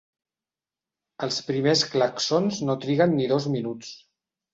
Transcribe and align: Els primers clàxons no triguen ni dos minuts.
Els 1.27 1.35
primers 1.49 1.83
clàxons 1.91 2.63
no 2.71 2.77
triguen 2.87 3.13
ni 3.19 3.29
dos 3.33 3.47
minuts. 3.57 3.93